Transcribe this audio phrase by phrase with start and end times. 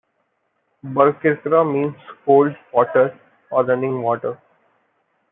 [0.83, 1.95] "Birkirkara" means
[2.25, 3.15] "cold water"
[3.51, 4.35] or "running water".